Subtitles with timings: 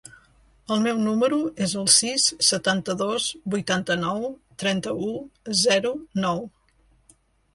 [0.75, 4.25] El meu número es el sis, setanta-dos, vuitanta-nou,
[4.63, 5.11] trenta-u,
[5.65, 5.93] zero,
[6.27, 6.45] nou.